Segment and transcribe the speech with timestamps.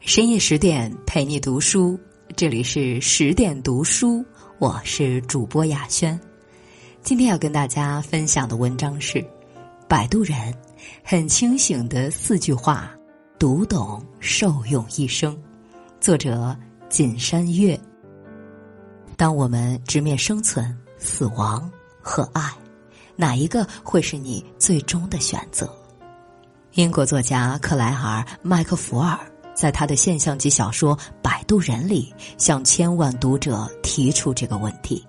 [0.00, 2.00] 深夜十点陪你读书，
[2.34, 4.24] 这里是十点读书，
[4.58, 6.18] 我是主播雅轩。
[7.02, 9.18] 今天要跟大家分享的文章是
[9.86, 10.36] 《摆渡人》，
[11.04, 12.90] 很清醒的四句话，
[13.38, 15.38] 读懂受用一生。
[16.00, 16.56] 作者
[16.88, 17.78] 锦山月。
[19.18, 21.70] 当我们直面生存、死亡
[22.00, 22.42] 和爱，
[23.16, 25.70] 哪一个会是你最终的选择？
[26.72, 29.29] 英国作家克莱尔·麦克福尔。
[29.60, 35.06] 在他的现象级小说《摆渡人》里，向千万读者提出这个问题。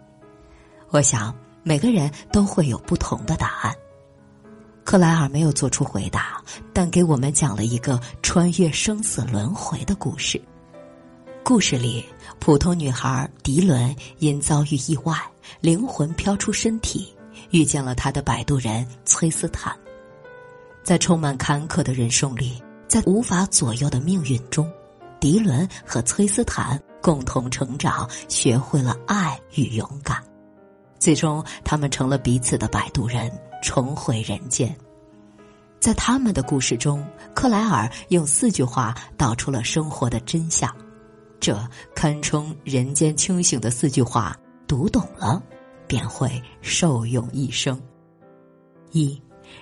[0.90, 3.74] 我想每个人都会有不同的答案。
[4.84, 10.42] 克莱尔没有做出回答，但给我们讲了一个穿越生死轮回的故事。
[11.46, 12.04] 故事里，
[12.38, 15.16] 普通女孩迪伦因遭遇意外，
[15.62, 17.16] 灵魂飘出身体，
[17.52, 19.74] 遇见了她的摆渡人崔斯坦。
[20.84, 22.62] 在充满坎坷的人生里。
[22.92, 24.70] 在无法左右的命运中，
[25.18, 30.22] 迪伦和崔斯坦共同成长，学会了爱与勇敢。
[31.00, 33.32] 最终，他们成了彼此的摆渡人，
[33.64, 34.76] 重回人间。
[35.80, 37.02] 在他们的故事中，
[37.34, 40.70] 克莱尔用四句话道出了生活的真相，
[41.40, 41.58] 这
[41.96, 44.36] 堪称人间清醒的四句话。
[44.68, 45.42] 读懂了，
[45.88, 47.82] 便会受用一生。
[48.92, 49.18] 一，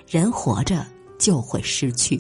[0.08, 0.84] 人活着
[1.20, 2.20] 就会失去。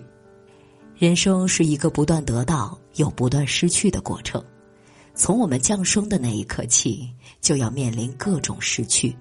[0.99, 4.43] 人生是一个不断得到又不断失去的过程，
[5.15, 9.15] 从我们降生的那一刻起，就要面临各种失去。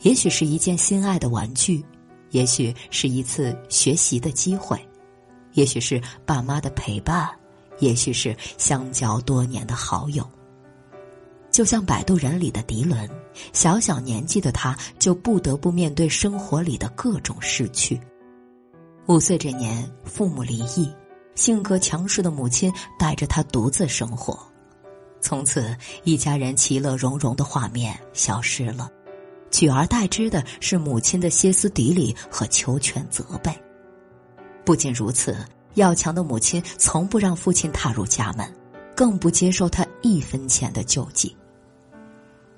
[0.00, 1.84] 也许是一件心爱的玩具，
[2.30, 4.76] 也许是一次学习的机会，
[5.52, 7.30] 也许是爸妈的陪伴，
[7.78, 10.28] 也许是相交多年的好友。
[11.52, 13.08] 就像《摆渡人》里的迪伦，
[13.52, 18.00] 小小年纪的他就不得不面对生活里的各种失去。
[19.06, 20.88] 五岁这年，父母离异，
[21.34, 24.38] 性格强势的母亲带着他独自生活。
[25.20, 28.88] 从此，一家人其乐融融的画面消失了，
[29.50, 33.52] 取而代之的是母亲的歇斯底里和求全责备。
[34.64, 35.36] 不仅如此，
[35.74, 38.46] 要强的母亲从不让父亲踏入家门，
[38.94, 41.36] 更不接受他一分钱的救济。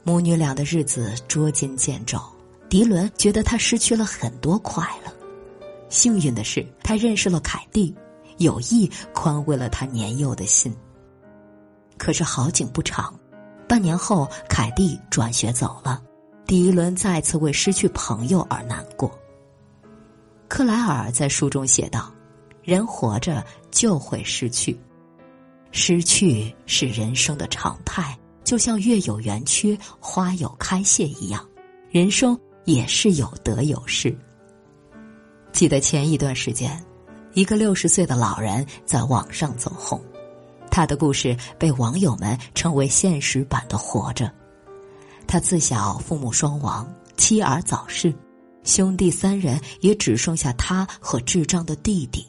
[0.03, 2.21] 母女俩的日子捉襟见肘，
[2.69, 5.11] 迪伦觉得他失去了很多快乐。
[5.95, 7.95] 幸运的是，他认识了凯蒂，
[8.39, 10.75] 有意宽慰了他年幼的心。
[11.97, 13.15] 可是好景不长，
[13.69, 16.03] 半年后，凯蒂转学走了，
[16.47, 19.09] 迪伦再次为失去朋友而难过。
[20.49, 22.13] 克莱尔在书中写道
[22.61, 24.77] ：“人活着就会失去，
[25.71, 31.49] 失去是人生的常态，就像月有圆缺，花有开谢一样，
[31.89, 34.13] 人生也是有得有失。”
[35.55, 36.85] 记得前一段时间，
[37.33, 40.03] 一个六十岁的老人在网上走红，
[40.69, 44.31] 他的故事被网友们称为现实版的活着。
[45.29, 48.13] 他自小父母双亡，妻儿早逝，
[48.65, 52.27] 兄弟三人也只剩下他和智障的弟弟。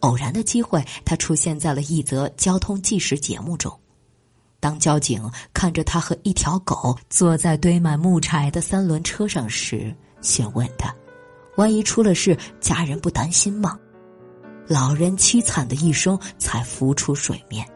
[0.00, 3.70] 偶然的机会，他出现在了一则交通纪实节目中。
[4.60, 10.90] 当交警看着他和一条狗坐在堆满木柴的三轮车上时，询问他。
[11.56, 13.78] 万一出了事，家人不担心吗？
[14.66, 17.66] 老人凄惨的一生才浮出水面。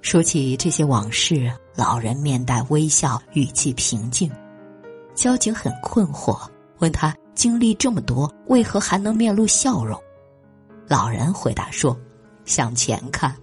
[0.00, 4.30] 说起这些往事，老人面带微笑，语气平静。
[5.14, 6.40] 交警很困惑，
[6.78, 10.00] 问他经历这么多，为何还能面露笑容？
[10.88, 11.94] 老人回答说
[12.46, 13.36] ：“向前看。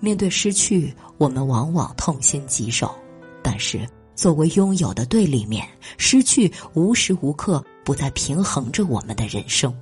[0.00, 2.92] 面对失去，我们往往痛心疾首，
[3.40, 5.64] 但是作为拥有的对立面，
[5.96, 9.74] 失去无时无刻。”不再平衡着我们的人生。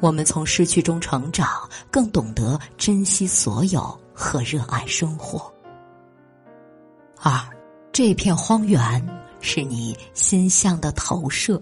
[0.00, 5.52] 我们从失去中成长，更懂得珍惜所有和热爱生活。
[7.20, 7.32] 二，
[7.92, 9.04] 这片荒原
[9.40, 11.60] 是你心象的投射。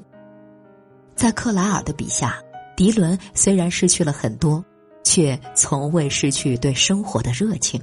[1.15, 2.39] 在克莱尔的笔下，
[2.77, 4.63] 迪伦虽然失去了很多，
[5.03, 7.83] 却从未失去对生活的热情。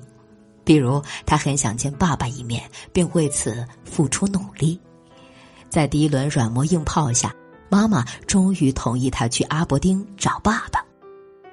[0.63, 2.63] 比如，他很想见爸爸一面，
[2.93, 4.79] 并为此付出努力。
[5.73, 7.33] 在第一轮软磨硬泡下，
[7.67, 10.85] 妈妈终于同意他去阿伯丁找爸爸。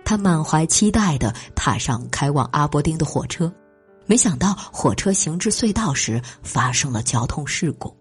[0.05, 3.51] 他满怀期待的踏上开往阿伯丁的火车，
[4.05, 7.97] 没想到火车行至隧道时发生了交通事故。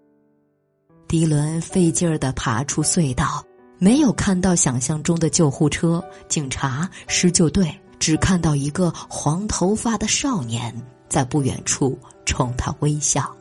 [1.08, 3.42] 迪伦费劲儿的爬出隧道，
[3.78, 10.76] 没有看到想象中的救护车、警察、施救队，只看到一个黄头发的少年
[11.08, 13.34] 在不远处冲他微笑。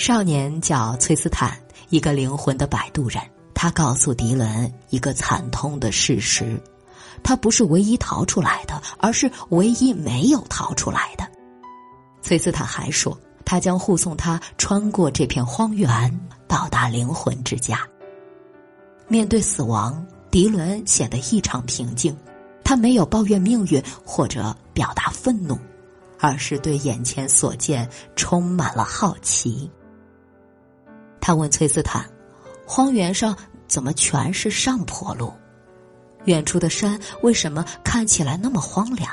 [0.00, 1.54] 少年叫崔斯坦，
[1.90, 3.20] 一个灵魂的摆渡人。
[3.52, 6.58] 他告诉迪伦一个惨痛的事实：
[7.22, 11.30] 他不是唯一逃出来的，而是唯一没有逃出来的。
[12.22, 13.14] 崔斯坦还说，
[13.44, 16.18] 他将护送他穿过这片荒原，
[16.48, 17.86] 到达灵魂之家。
[19.06, 22.16] 面对死亡，迪伦显得异常平静。
[22.64, 25.58] 他没有抱怨命运或者表达愤怒，
[26.18, 27.86] 而是对眼前所见
[28.16, 29.70] 充满了好奇。
[31.20, 32.04] 他问崔斯坦
[32.66, 33.36] ：“荒原上
[33.68, 35.32] 怎么全是上坡路？
[36.24, 39.10] 远处的山为什么看起来那么荒凉？”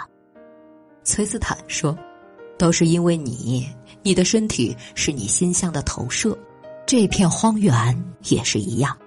[1.03, 1.97] 崔斯坦说。
[2.59, 3.69] 都是因为你，
[4.01, 6.35] 你的身体是你心象的投射，
[6.87, 8.97] 这片荒原也是一样。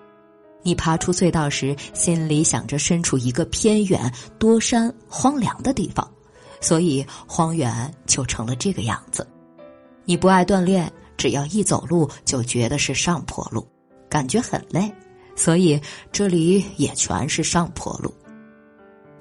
[0.63, 4.09] 你爬出隧道时，心里想着身处一个偏远、
[4.39, 6.09] 多山、荒凉的地方，
[6.61, 9.27] 所以荒原就成了这个样子。
[10.05, 10.89] 你不爱锻炼，
[11.21, 13.69] 只要一走路就觉得是上坡路，
[14.09, 14.91] 感觉很累，
[15.37, 15.79] 所以
[16.11, 18.11] 这里也全是上坡路。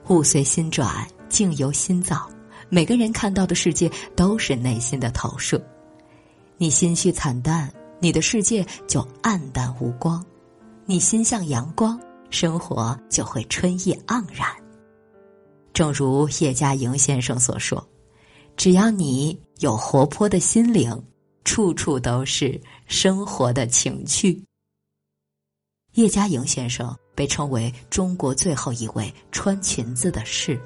[0.07, 2.25] 物随心转，境由心造。
[2.69, 5.61] 每个人看到的世界都是内心的投射，
[6.57, 7.69] 你心绪惨淡，
[7.99, 10.21] 你的世界就暗淡无光；
[10.85, 11.99] 你心向阳光，
[12.29, 14.47] 生活就会春意盎然。
[15.73, 17.85] 正如叶嘉莹先生所说
[18.55, 21.03] ：“只要你有活泼的心灵，
[21.43, 24.43] 处处都是生活的情趣。”
[25.95, 30.59] 叶嘉莹先生被称为中国最后一位穿裙子的士。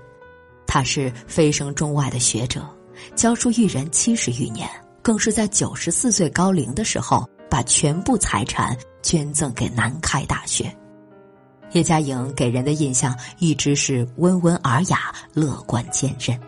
[0.67, 2.67] 他是飞升中外的学者，
[3.15, 4.69] 教书育人七十余年，
[5.01, 10.75] 更是在九十四岁高龄的时候，把全部财产捐赠给南开大学。
[11.71, 16.39] 叶嘉莹给人的印象一直是温文尔雅、乐观坚韧。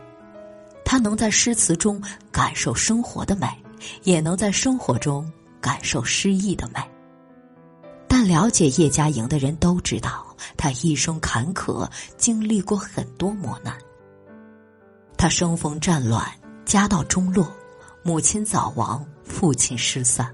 [0.84, 2.02] 他能在诗词中
[2.32, 3.48] 感受生活的美，
[4.04, 5.32] 也能在生活中
[5.62, 6.80] 感受诗意的美。
[8.08, 10.26] 但了解叶嘉莹的人都知道，
[10.56, 13.76] 她一生坎坷，经历过很多磨难。
[15.18, 16.26] 她生逢战乱，
[16.66, 17.52] 家道中落，
[18.04, 20.34] 母亲早亡，父亲失散，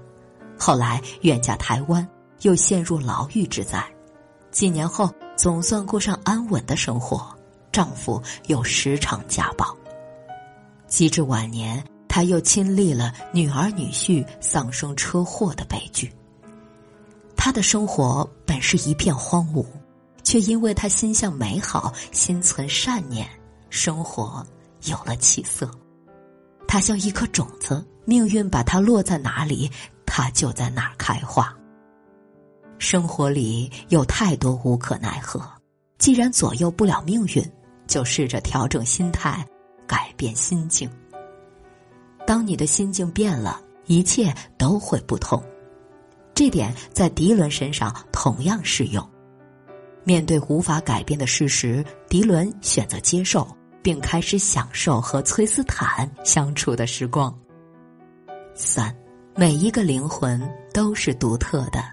[0.58, 2.06] 后来远嫁台湾，
[2.42, 3.84] 又陷入牢狱之灾。
[4.50, 7.34] 几年后，总算过上安稳的生活，
[7.72, 9.76] 丈夫又时常家暴。
[10.86, 11.82] 及至晚年，
[12.14, 16.12] 他又亲历了女儿女婿丧生车祸的悲剧。
[17.34, 19.64] 他的生活本是一片荒芜，
[20.22, 23.26] 却因为他心向美好，心存善念，
[23.70, 24.46] 生活。
[24.82, 25.70] 有了起色，
[26.68, 29.70] 他像一颗种子，命运把它落在哪里，
[30.04, 31.56] 它就在哪儿开花。
[32.78, 35.40] 生活里有太多无可奈何，
[35.98, 37.52] 既然左右不了命运，
[37.86, 39.46] 就试着调整心态，
[39.86, 40.90] 改变心境。
[42.32, 45.44] 当你的心境变了，一切都会不同。
[46.32, 49.06] 这点在迪伦身上同样适用。
[50.02, 53.46] 面对无法改变的事实，迪伦选择接受。
[53.82, 57.36] 并开始享受和崔斯坦相处的时光。
[58.54, 58.94] 三，
[59.34, 60.40] 每一个灵魂
[60.72, 61.84] 都是独特的，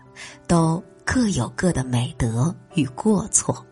[0.48, 3.66] 都各有各的美德与过错。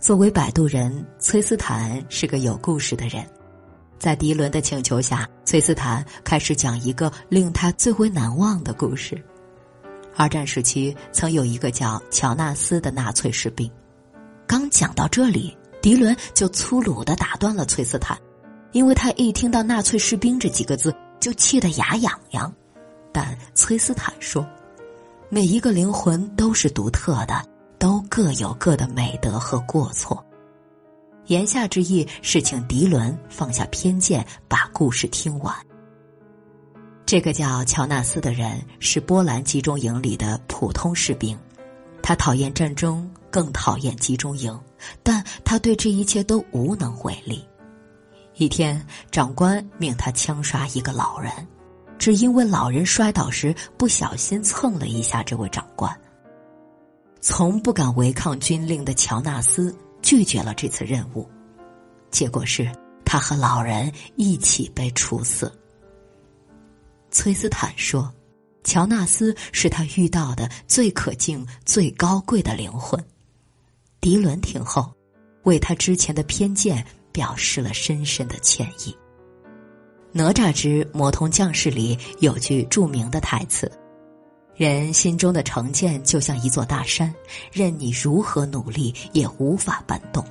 [0.00, 3.24] 作为摆渡人，崔斯坦是个有故事的人。
[3.98, 9.22] 在迪伦的请求下，崔斯坦开始讲一个令他最为难忘的故事。
[10.16, 13.70] 二战时期，曾有一个叫乔纳斯的纳粹士兵。
[14.46, 15.56] 刚讲到这里。
[15.80, 18.18] 迪伦就粗鲁的打断了崔斯坦，
[18.72, 22.52] 因为他一听到“纳粹士兵”这几个字就气得牙痒痒。
[23.12, 24.44] 但崔斯坦说
[25.30, 27.44] ：“每一个灵魂都是独特的，
[27.78, 30.22] 都各有各的美德和过错。”
[31.28, 35.54] 言下之意是请迪伦放下偏见，把故事听完。
[37.06, 41.38] 这个叫乔纳斯的人是波兰集中营里的普通士兵，
[42.02, 43.08] 他讨厌战争。
[43.30, 44.58] 更讨厌集中营，
[45.02, 47.46] 但他对这一切都无能为力。
[48.36, 51.30] 一天，长官命他枪杀一个老人，
[51.98, 55.94] 只因为老人摔倒时不小心蹭了一下这位长官。
[57.20, 61.28] 从不敢违抗军令的乔纳斯拒绝了这次任务，
[62.10, 62.70] 结果是
[63.04, 65.52] 他和老人一起被处死。
[67.10, 68.12] 崔斯坦说
[68.64, 73.02] ：“乔纳斯是他遇到的最可敬、最高贵的灵魂。”
[74.00, 74.92] 迪伦听后，
[75.44, 78.90] 为他之前的偏见表示了深深的歉意。
[80.12, 83.70] 《哪吒之魔童降世》里有句著名的台词
[84.58, 87.14] ：“人心中的成见就像一座大山，
[87.52, 90.24] 任你如何努力也无法搬动。”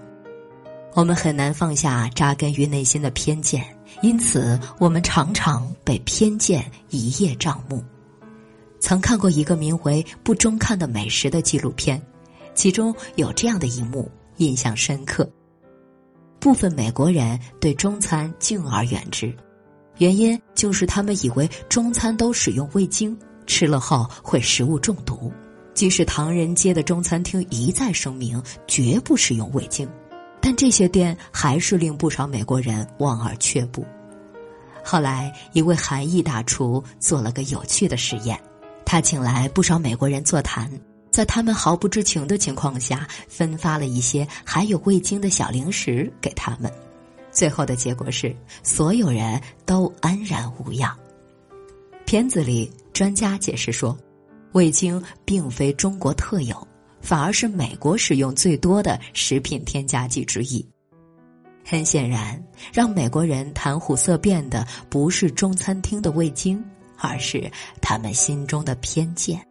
[0.93, 3.63] 我们很难放下扎根于内心的偏见，
[4.01, 7.81] 因此我们常常被偏见一叶障目。
[8.81, 12.01] 曾看过一个名为《不中看的美食》的纪录片。
[12.53, 15.29] 其中有这样的一幕印象深刻：
[16.37, 19.33] 部分美国人对中餐敬而远之，
[19.99, 25.31] 原因就是他们以为中餐都使用味精，吃了后会食物中毒。
[25.73, 29.87] 即使唐人街的中餐厅一再声明绝不使用味精，
[30.41, 33.85] 但这些店还是令不少美国人望而却步。
[34.83, 38.39] 后来，一位韩裔大厨做了个有趣的实验，
[38.85, 40.71] 他请来不少美国人座谈，
[41.11, 46.71] 在他们毫不知情的情况下，分发了一些含有味精的小零食给他们。
[47.31, 50.97] 最后的结果是，所有人都安然无恙。
[52.05, 53.95] 片子里，专家解释说。
[54.53, 56.67] 味精并非中国特有，
[56.99, 60.67] 反而是美国使用最多的食品添加剂之一。
[61.63, 66.63] 很显然，让美国人谈虎色变的不是中餐厅的味精，
[66.97, 67.51] 而是
[67.83, 69.45] 他们心中的偏见。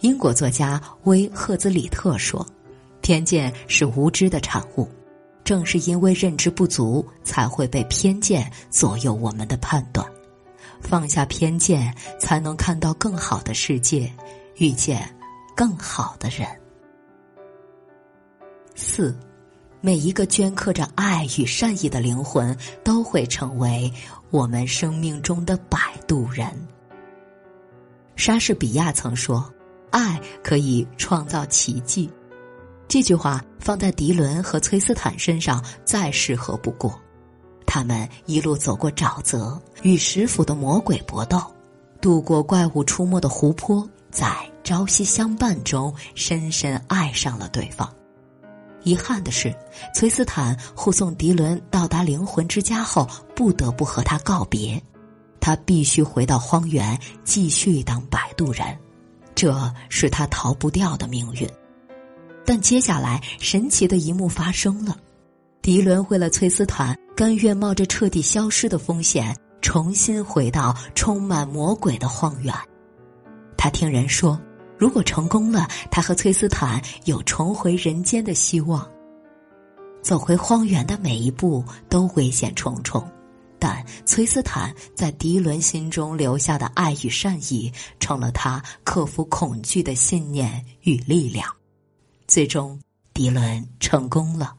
[0.00, 2.46] 英国作家威赫兹里特说
[3.02, 4.88] ：“偏见是无知的产物，
[5.42, 10.06] 正是因为认知不足，才会被偏见左右我们的判断。”
[10.84, 14.12] 放下偏见，才能看到更好的世界，
[14.58, 15.08] 遇见
[15.56, 16.46] 更好的人。
[18.76, 19.16] 四，
[19.80, 23.92] 每一个镌刻着爱与善意的灵魂，都会成为
[24.30, 26.46] 我们生命中的摆渡人。
[28.14, 29.52] 莎士比亚曾说
[29.90, 32.10] ：“爱可以创造奇迹。”
[32.86, 37.00] 这句话放在迪伦和崔斯坦身上再适合不过。
[37.66, 41.42] 他们一路走过沼泽，与食府的魔鬼搏斗，
[42.00, 47.92] 渡过怪物出没的湖泊，在朝夕相伴中深深爱上了对方。
[48.82, 49.54] 遗憾的是，
[49.94, 54.80] 崔斯坦护送迪伦到达灵魂之家后，不得不和他告别。
[55.40, 58.78] 他必须回到荒原，继续当摆渡人，
[59.34, 61.48] 这是他逃不掉的命运。
[62.46, 64.96] 但接下来，神奇的一幕发生了。
[65.62, 72.52] 迪伦为了崔斯坦，甘愿冒着彻底消失的风险，重新回到充满魔鬼的荒原。
[73.56, 74.40] 他听人说，
[74.76, 78.86] 如果成功了，他和崔斯坦有重回人间的希望。
[80.02, 83.08] 走回荒原的每一步都危险重重，
[83.60, 91.48] 但崔斯坦在迪伦心中留下的爱与善意，成了他克服恐惧的信念与力量。
[92.26, 92.78] 最终，
[93.14, 94.56] 迪伦成功了。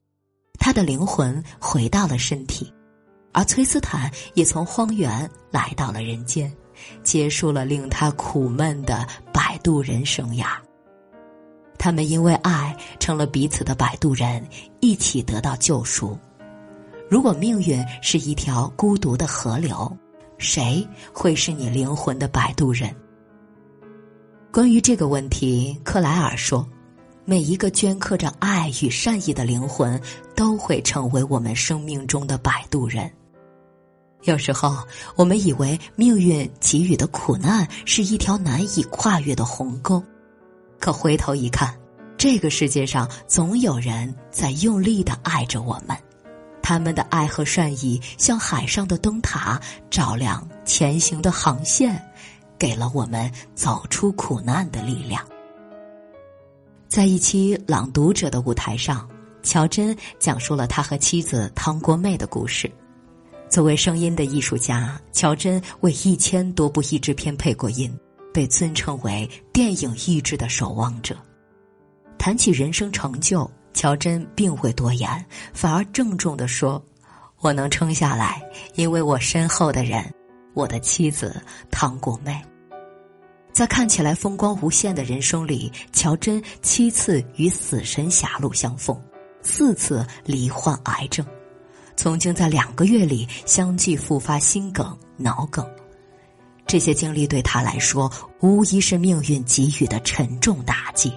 [0.66, 2.74] 他的灵魂回到了身体，
[3.34, 6.52] 而崔斯坦也从荒原来到了人间，
[7.04, 10.58] 结束了令他苦闷的摆渡人生涯。
[11.78, 14.44] 他们因为爱成了彼此的摆渡人，
[14.80, 16.18] 一起得到救赎。
[17.08, 19.96] 如果命运是一条孤独的河流，
[20.40, 22.92] 谁会是你灵魂的摆渡人？
[24.52, 26.68] 关于这个问题，克莱尔说。
[27.28, 30.00] 每一个镌刻着爱与善意的灵魂，
[30.36, 33.12] 都会成为我们生命中的摆渡人。
[34.26, 34.78] 有时候，
[35.16, 40.02] 我们以为命运给予的苦难是一条难以跨越的鸿沟，
[40.80, 41.76] 可回头一看，
[42.16, 45.98] 这个世界上总有人在用力的爱着我们，
[46.62, 52.00] 他们的爱和善意像海上的灯塔，照亮前行的航线，
[52.60, 55.26] 给了我们走出苦难的力量。
[56.88, 59.08] 在一期《朗读者》的舞台上，
[59.44, 62.72] 乔真讲述了他和妻子汤国妹的故事。
[63.50, 67.94] 作为声音的艺术家，乔真为一千多部译制片配过音，
[68.34, 71.18] 被尊称为电影译制的守望者。
[72.18, 76.82] 谈起人生成就，乔真并未多言，反而郑重地说
[77.42, 78.42] ：“我能撑下来，
[78.76, 80.04] 因为我身后的人，
[80.54, 82.42] 我的妻子汤国妹。”
[83.56, 89.02] 在看起来风光无限的人生里，乔真七次与死神狭路相逢，
[89.42, 91.26] 四次罹患癌症，
[91.96, 95.66] 曾经在两个月里相继复发心梗、脑梗。
[96.68, 101.14] 这些经历对他来说无疑是命运给予的沉重打击，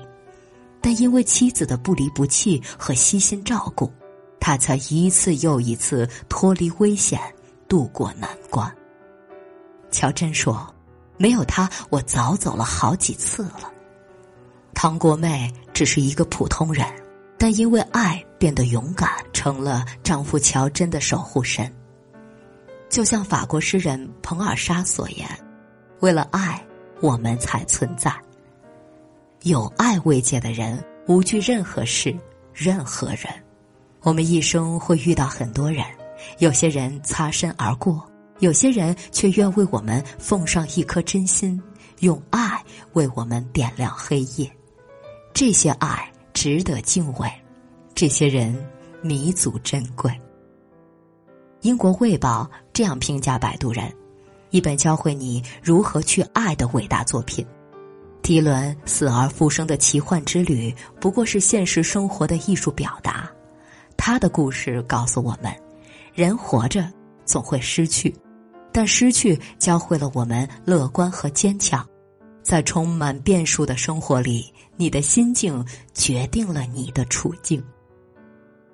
[0.80, 3.92] 但因为妻子的不离不弃和悉心照顾，
[4.38, 7.20] 他才一次又一次脱离危险，
[7.66, 8.72] 渡过难关。
[9.90, 10.72] 乔真说。
[11.18, 13.70] 没有他，我早走了好几次了。
[14.72, 16.86] 唐国妹只是一个普通人，
[17.36, 21.70] 但因为爱变得勇敢，成了丈夫乔真的守护神。
[22.88, 25.28] 就像法国诗人彭尔莎所言
[26.00, 26.64] ：“为了爱，
[27.00, 28.10] 我们才存在。
[29.42, 32.16] 有爱慰藉的人，无惧任何事、
[32.54, 33.26] 任何人。
[34.02, 35.84] 我们一生会遇到很多人，
[36.38, 38.02] 有些人擦身而过。”
[38.40, 41.60] 有些人却愿为我们奉上一颗真心，
[42.00, 44.50] 用爱为我们点亮黑夜。
[45.34, 47.30] 这些爱值得敬畏，
[47.94, 48.56] 这些人
[49.02, 50.12] 弥足珍贵。
[51.62, 53.84] 英国《卫报》这样评价《摆渡人》，
[54.50, 57.44] 一本教会你如何去爱的伟大作品。
[58.22, 63.28] 迪伦死而复生的奇幻之旅，不过是现实生活的艺术表达。
[63.96, 65.52] 他的故事告诉我们：
[66.14, 66.88] 人活着
[67.24, 68.14] 总会失去，
[68.78, 71.84] 但失去教会了我们乐观和坚强。
[72.44, 77.60] 在充满变数的生活里，你的心境决定了你的处境。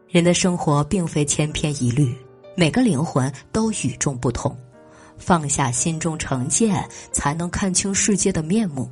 [0.07, 2.15] 人的生活并非千篇一律。
[2.55, 4.55] 每个灵魂都与众不同，
[5.17, 8.91] 放下心中成见，才能看清世界的面目。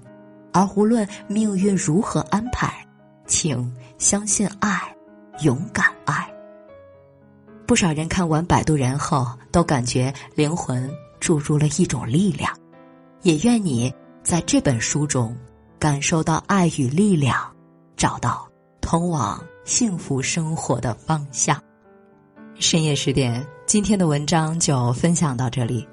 [0.51, 2.73] 而无论命运如何安排，
[3.27, 4.81] 请相信爱，
[5.43, 6.32] 勇敢爱。
[7.73, 12.55] 不少人看完《摆渡人》后，都感觉灵魂注入了一种力量。
[13.23, 13.91] 也愿你
[14.23, 15.35] 在这本书中
[15.79, 17.35] 感受到爱与力量，
[17.97, 18.47] 找到
[18.83, 21.59] 通往幸福生活的方向。
[22.57, 25.89] 深夜十点，今天的文章就分享到这里。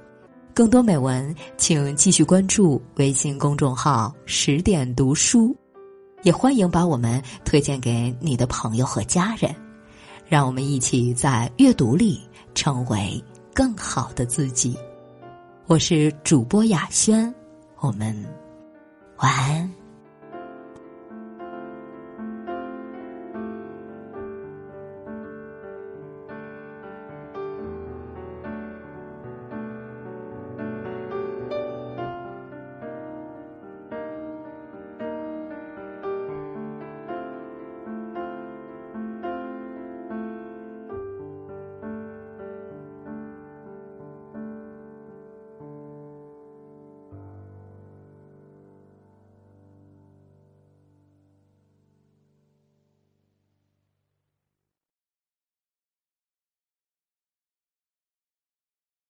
[0.54, 5.56] 更多美文，请继续关注微信公众号“十点读书”，
[6.24, 9.56] 也欢迎把我们推荐给你的朋友和家人。
[10.30, 12.22] 让我们一起在阅读里
[12.54, 13.22] 成为
[13.52, 14.78] 更好的自己。
[15.66, 17.34] 我是主播雅轩，
[17.80, 18.16] 我们
[19.18, 19.79] 晚安。